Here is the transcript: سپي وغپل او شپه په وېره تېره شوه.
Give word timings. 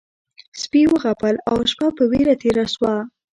سپي 0.61 0.83
وغپل 0.93 1.35
او 1.49 1.57
شپه 1.71 1.87
په 1.97 2.03
وېره 2.11 2.35
تېره 2.41 2.65
شوه. 2.73 2.93